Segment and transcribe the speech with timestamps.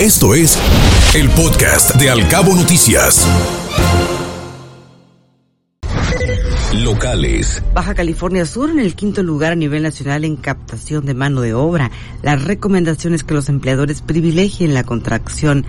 [0.00, 0.58] Esto es
[1.14, 3.26] el podcast de Alcabo Noticias.
[6.74, 7.62] Locales.
[7.72, 11.54] Baja California Sur en el quinto lugar a nivel nacional en captación de mano de
[11.54, 11.90] obra.
[12.22, 15.64] Las recomendaciones que los empleadores privilegien la contracción,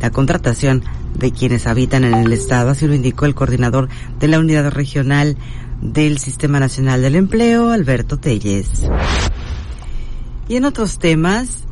[0.00, 0.82] la contratación
[1.16, 5.36] de quienes habitan en el estado, así lo indicó el coordinador de la unidad regional
[5.80, 8.90] del Sistema Nacional del Empleo, Alberto Telles.
[10.48, 11.64] Y en otros temas,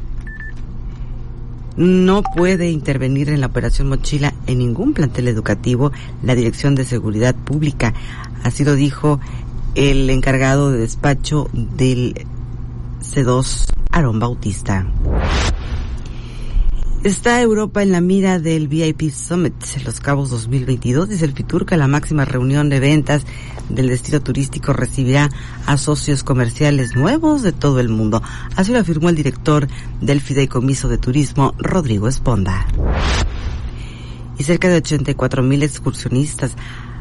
[1.77, 5.92] no puede intervenir en la operación Mochila en ningún plantel educativo
[6.23, 7.95] la Dirección de Seguridad Pública.
[8.42, 9.20] Así lo dijo
[9.74, 12.27] el encargado de despacho del
[13.01, 14.87] C2, Aaron Bautista.
[17.05, 21.09] Está Europa en la mira del VIP Summit Los Cabos 2022.
[21.09, 23.27] Dice el Fiturca, la máxima reunión de ventas
[23.69, 25.29] del destino turístico recibirá
[25.66, 28.23] a socios comerciales nuevos de todo el mundo.
[28.55, 29.66] Así lo afirmó el director
[30.01, 32.69] del Fideicomiso de Turismo, Rodrigo Esponda.
[34.38, 36.54] Y cerca de 84 mil excursionistas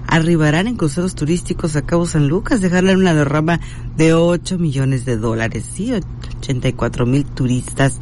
[0.07, 3.59] arribarán en cruceros turísticos a Cabo San Lucas, dejarán una derrama
[3.97, 5.63] de 8 millones de dólares.
[5.71, 7.99] Sí, 84 mil turistas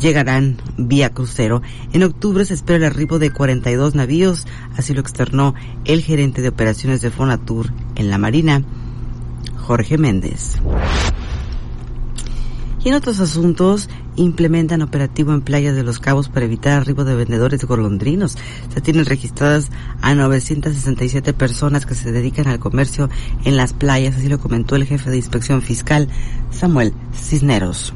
[0.00, 1.62] llegarán vía crucero.
[1.92, 6.48] En octubre se espera el arribo de 42 navíos, así lo externó el gerente de
[6.48, 8.62] operaciones de Fonatur en la Marina,
[9.56, 10.58] Jorge Méndez.
[12.84, 17.14] Y en otros asuntos, implementan operativo en playas de Los Cabos para evitar arribo de
[17.14, 18.36] vendedores golondrinos.
[18.72, 19.70] Se tienen registradas
[20.02, 23.08] a 967 personas que se dedican al comercio
[23.44, 26.08] en las playas, así lo comentó el jefe de inspección fiscal,
[26.50, 27.94] Samuel Cisneros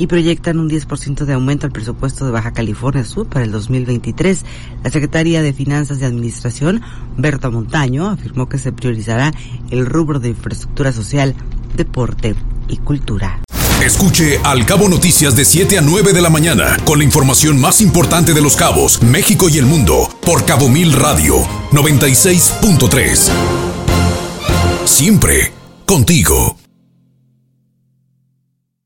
[0.00, 4.46] y proyectan un 10% de aumento al presupuesto de Baja California Sur para el 2023.
[4.82, 6.80] La secretaria de Finanzas y Administración,
[7.18, 9.30] Berta Montaño, afirmó que se priorizará
[9.70, 11.34] el rubro de infraestructura social,
[11.76, 12.34] deporte
[12.68, 13.42] y cultura.
[13.84, 17.82] Escuche Al Cabo Noticias de 7 a 9 de la mañana con la información más
[17.82, 23.30] importante de los cabos, México y el mundo por Cabo Mil Radio 96.3.
[24.86, 25.52] Siempre
[25.84, 26.56] contigo.